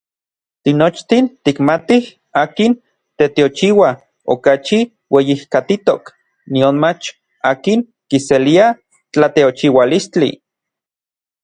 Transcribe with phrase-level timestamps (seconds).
[0.63, 2.05] Tinochtin tikmatij
[2.43, 2.71] akin
[3.17, 3.89] teteochiua
[4.33, 4.79] okachi
[5.15, 6.03] ueyijkatitok
[6.53, 7.05] nionmach
[7.51, 8.67] akin kiselia
[9.13, 10.29] tlateochiualistli.